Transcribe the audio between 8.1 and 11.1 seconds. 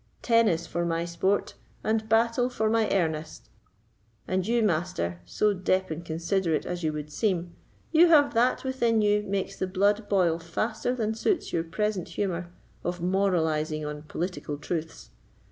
that within you makes the blood boil faster